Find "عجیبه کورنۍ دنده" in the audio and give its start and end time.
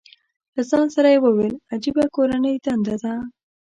1.73-2.95